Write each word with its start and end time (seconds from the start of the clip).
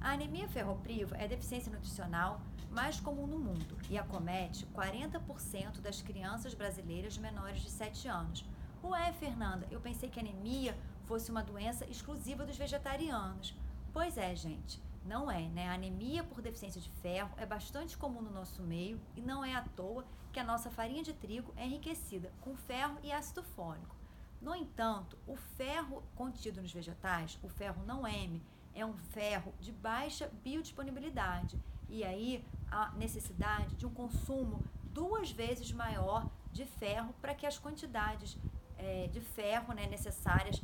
A 0.00 0.12
anemia 0.12 0.48
ferropriva 0.48 1.14
é 1.18 1.28
deficiência 1.28 1.70
nutricional 1.70 2.40
mais 2.70 2.98
comum 2.98 3.26
no 3.26 3.38
mundo 3.38 3.76
e 3.90 3.98
acomete 3.98 4.66
40% 4.74 5.80
das 5.80 6.00
crianças 6.00 6.54
brasileiras 6.54 7.18
menores 7.18 7.60
de 7.60 7.68
7 7.68 8.08
anos. 8.08 8.44
Ué, 8.82 9.12
Fernanda, 9.12 9.66
eu 9.70 9.78
pensei 9.78 10.08
que 10.08 10.18
anemia 10.18 10.74
fosse 11.04 11.30
uma 11.30 11.42
doença 11.42 11.84
exclusiva 11.84 12.46
dos 12.46 12.56
vegetarianos. 12.56 13.54
Pois 13.92 14.16
é, 14.16 14.34
gente, 14.34 14.82
não 15.04 15.30
é, 15.30 15.48
né? 15.48 15.68
A 15.68 15.74
anemia 15.74 16.24
por 16.24 16.40
deficiência 16.40 16.80
de 16.80 16.88
ferro 16.88 17.34
é 17.36 17.44
bastante 17.44 17.98
comum 17.98 18.22
no 18.22 18.30
nosso 18.30 18.62
meio 18.62 18.98
e 19.14 19.20
não 19.20 19.44
é 19.44 19.54
à 19.54 19.62
toa 19.62 20.06
que 20.32 20.40
a 20.40 20.44
nossa 20.44 20.70
farinha 20.70 21.02
de 21.02 21.12
trigo 21.12 21.52
é 21.56 21.66
enriquecida 21.66 22.32
com 22.40 22.56
ferro 22.56 22.96
e 23.02 23.12
ácido 23.12 23.42
fólico. 23.42 23.94
No 24.40 24.54
entanto, 24.54 25.18
o 25.26 25.36
ferro 25.36 26.02
contido 26.14 26.62
nos 26.62 26.72
vegetais, 26.72 27.38
o 27.42 27.48
ferro 27.50 27.84
não 27.84 28.08
M, 28.08 28.42
é 28.74 28.84
um 28.84 28.94
ferro 28.94 29.54
de 29.60 29.72
baixa 29.72 30.30
biodisponibilidade 30.42 31.58
e 31.88 32.04
aí 32.04 32.44
a 32.70 32.90
necessidade 32.92 33.74
de 33.74 33.86
um 33.86 33.90
consumo 33.90 34.62
duas 34.92 35.30
vezes 35.30 35.72
maior 35.72 36.28
de 36.52 36.64
ferro 36.64 37.14
para 37.20 37.34
que 37.34 37.46
as 37.46 37.58
quantidades 37.58 38.36
é, 38.78 39.08
de 39.08 39.20
ferro 39.20 39.72
né, 39.72 39.86
necessárias 39.86 40.62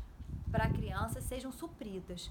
para 0.51 0.65
a 0.65 0.71
criança 0.71 1.21
sejam 1.21 1.53
supridas. 1.53 2.31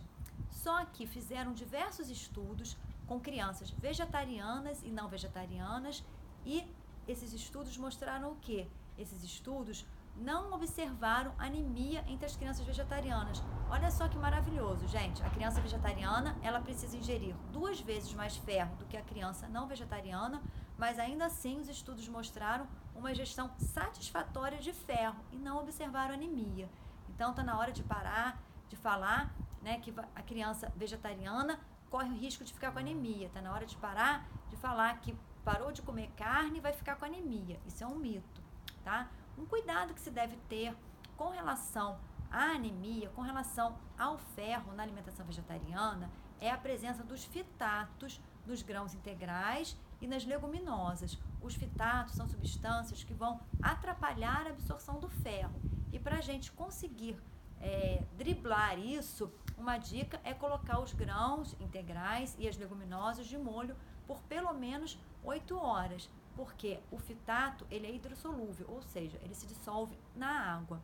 Só 0.50 0.86
que 0.86 1.06
fizeram 1.06 1.54
diversos 1.54 2.10
estudos 2.10 2.78
com 3.06 3.20
crianças 3.20 3.70
vegetarianas 3.70 4.82
e 4.84 4.90
não 4.90 5.08
vegetarianas 5.08 6.04
e 6.46 6.66
esses 7.08 7.34
estudos 7.34 7.78
mostraram 7.78 8.32
o 8.32 8.36
que? 8.38 8.68
Esses 8.98 9.24
estudos 9.24 9.86
não 10.16 10.54
observaram 10.54 11.34
anemia 11.38 12.04
entre 12.08 12.26
as 12.26 12.36
crianças 12.36 12.66
vegetarianas. 12.66 13.44
Olha 13.70 13.92
só 13.92 14.08
que 14.08 14.18
maravilhoso, 14.18 14.88
gente. 14.88 15.24
A 15.24 15.30
criança 15.30 15.60
vegetariana, 15.60 16.38
ela 16.42 16.62
precisa 16.62 16.96
ingerir 16.98 17.36
duas 17.52 17.80
vezes 17.80 18.14
mais 18.14 18.38
ferro 18.38 18.76
do 18.78 18.86
que 18.86 18.96
a 18.96 19.02
criança 19.02 19.48
não 19.48 19.68
vegetariana, 19.68 20.42
mas 20.78 21.00
ainda 21.00 21.26
assim 21.26 21.60
os 21.60 21.68
estudos 21.68 22.08
mostraram 22.08 22.68
uma 22.96 23.12
ingestão 23.12 23.52
satisfatória 23.58 24.60
de 24.60 24.72
ferro 24.72 25.18
e 25.32 25.38
não 25.38 25.60
observaram 25.60 26.14
anemia. 26.14 26.70
Então 27.10 27.32
está 27.32 27.44
na 27.44 27.58
hora 27.58 27.72
de 27.72 27.84
parar 27.84 28.42
de 28.68 28.76
falar, 28.76 29.34
né, 29.62 29.80
que 29.80 29.94
a 30.16 30.22
criança 30.22 30.72
vegetariana 30.76 31.60
corre 31.90 32.10
o 32.10 32.18
risco 32.18 32.44
de 32.44 32.54
ficar 32.54 32.72
com 32.72 32.80
anemia. 32.80 33.28
Está 33.28 33.42
na 33.42 33.54
hora 33.54 33.66
de 33.66 33.76
parar 33.78 34.28
de 34.50 34.56
falar 34.58 35.00
que 35.00 35.16
parou 35.44 35.72
de 35.72 35.82
comer 35.82 36.10
carne 36.18 36.58
e 36.58 36.62
vai 36.62 36.74
ficar 36.74 36.96
com 36.96 37.06
anemia. 37.06 37.60
Isso 37.66 37.84
é 37.84 37.88
um 37.88 37.96
mito, 37.96 38.42
tá? 38.86 39.10
Um 39.38 39.46
cuidado 39.46 39.94
que 39.94 40.00
se 40.00 40.12
deve 40.12 40.38
ter 40.48 40.74
com 41.18 41.30
relação 41.30 42.00
à 42.32 42.52
anemia, 42.52 43.10
com 43.10 43.22
relação 43.22 43.78
ao 43.98 44.18
ferro 44.18 44.74
na 44.74 44.84
alimentação 44.84 45.26
vegetariana, 45.26 46.10
é 46.40 46.52
a 46.52 46.58
presença 46.58 47.04
dos 47.04 47.26
fitatos 47.26 48.22
nos 48.46 48.62
grãos 48.62 48.94
integrais 48.94 49.76
e 50.00 50.08
nas 50.08 50.24
leguminosas. 50.24 51.18
Os 51.42 51.56
fitatos 51.56 52.14
são 52.14 52.28
substâncias 52.28 53.04
que 53.04 53.14
vão 53.14 53.40
atrapalhar 53.62 54.46
a 54.46 54.52
absorção 54.52 55.00
do 55.00 55.10
ferro. 55.10 55.60
E 55.92 55.98
para 55.98 56.18
a 56.18 56.22
gente 56.22 56.52
conseguir 56.52 57.18
é, 57.60 58.04
driblar 58.18 58.78
isso, 58.78 59.32
uma 59.58 59.78
dica 59.78 60.20
é 60.24 60.34
colocar 60.34 60.80
os 60.80 60.94
grãos 60.94 61.56
integrais 61.60 62.36
e 62.38 62.48
as 62.48 62.58
leguminosas 62.58 63.26
de 63.26 63.38
molho 63.38 63.76
por 64.06 64.22
pelo 64.24 64.54
menos 64.54 65.00
8 65.24 65.58
horas 65.58 66.10
porque 66.36 66.80
o 66.92 66.98
fitato 66.98 67.66
ele 67.72 67.88
é 67.88 67.94
hidrossolúvel, 67.94 68.68
ou 68.70 68.82
seja, 68.82 69.20
ele 69.24 69.34
se 69.34 69.48
dissolve 69.48 69.98
na 70.16 70.56
água. 70.56 70.82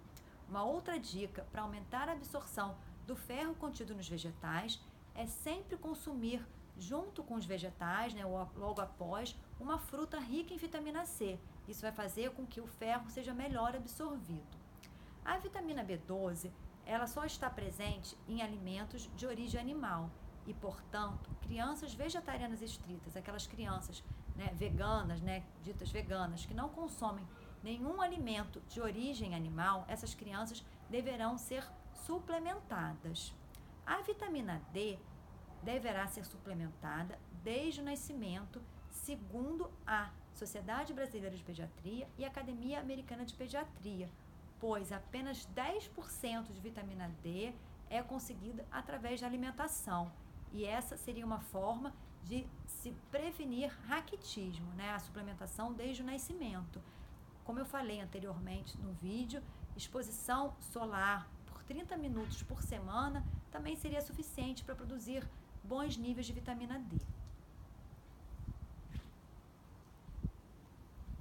Uma 0.48 0.64
outra 0.64 1.00
dica 1.00 1.46
para 1.52 1.62
aumentar 1.62 2.10
a 2.10 2.14
absorção 2.14 2.76
do 3.06 3.16
ferro 3.16 3.56
contido 3.56 3.94
nos 3.94 4.08
vegetais 4.08 4.80
é 5.16 5.26
sempre 5.26 5.78
consumir 5.78 6.46
junto 6.78 7.24
com 7.24 7.36
os 7.36 7.46
vegetais, 7.46 8.14
né, 8.14 8.24
logo 8.26 8.82
após, 8.82 9.38
uma 9.60 9.78
fruta 9.78 10.20
rica 10.20 10.54
em 10.54 10.58
vitamina 10.58 11.06
C. 11.06 11.38
Isso 11.68 11.82
vai 11.82 11.92
fazer 11.92 12.32
com 12.32 12.46
que 12.46 12.60
o 12.60 12.68
ferro 12.68 13.10
seja 13.10 13.34
melhor 13.34 13.76
absorvido. 13.76 14.58
A 15.24 15.38
vitamina 15.38 15.86
B12, 15.86 16.52
ela 16.86 17.06
só 17.06 17.26
está 17.26 17.50
presente 17.50 18.18
em 18.28 18.42
alimentos 18.42 19.10
de 19.16 19.28
origem 19.28 19.62
animal 19.62 20.10
e, 20.48 20.54
portanto, 20.54 21.30
crianças 21.42 21.94
vegetarianas 21.94 22.62
estritas, 22.62 23.16
aquelas 23.16 23.46
crianças 23.46 24.04
né, 24.36 24.52
veganas, 24.56 25.22
né, 25.22 25.44
ditas 25.64 25.92
veganas, 25.92 26.46
que 26.46 26.54
não 26.54 26.70
consomem 26.70 27.28
nenhum 27.64 28.02
alimento 28.02 28.62
de 28.68 28.82
origem 28.82 29.36
animal, 29.36 29.86
essas 29.88 30.14
crianças 30.14 30.66
deverão 30.90 31.38
ser 31.38 31.64
suplementadas. 31.94 33.34
A 33.86 34.02
vitamina 34.02 34.62
D 34.74 34.98
deverá 35.64 36.08
ser 36.08 36.26
suplementada 36.26 37.20
desde 37.44 37.82
o 37.82 37.84
nascimento, 37.84 38.62
segundo 38.90 39.70
a 39.86 40.10
Sociedade 40.34 40.94
Brasileira 40.94 41.36
de 41.36 41.44
Pediatria 41.44 42.08
e 42.18 42.26
a 42.26 42.28
Academia 42.28 42.80
Americana 42.80 43.26
de 43.26 43.34
Pediatria, 43.34 44.10
pois 44.60 44.92
apenas 44.92 45.48
10% 45.56 46.52
de 46.52 46.60
vitamina 46.60 47.12
D 47.22 47.54
é 47.90 48.02
conseguida 48.02 48.66
através 48.72 49.20
da 49.22 49.28
alimentação. 49.28 50.12
E 50.52 50.66
essa 50.66 50.98
seria 50.98 51.26
uma 51.26 51.40
forma 51.40 51.94
de 52.24 52.46
se 52.66 52.92
prevenir 53.12 53.72
raquitismo, 53.88 54.72
né? 54.74 54.92
A 54.92 55.00
suplementação 55.00 55.74
desde 55.74 56.02
o 56.02 56.06
nascimento. 56.06 56.82
Como 57.44 57.60
eu 57.60 57.66
falei 57.66 58.00
anteriormente 58.00 58.78
no 58.78 58.94
vídeo, 58.94 59.42
exposição 59.76 60.56
solar 60.60 61.30
por 61.46 61.64
30 61.64 61.98
minutos 61.98 62.44
por 62.44 62.62
semana 62.62 63.26
também 63.52 63.76
seria 63.76 64.02
suficiente 64.02 64.64
para 64.64 64.76
produzir 64.76 65.28
bons 65.64 65.98
níveis 65.98 66.26
de 66.26 66.34
vitamina 66.34 66.80
D. 66.80 66.98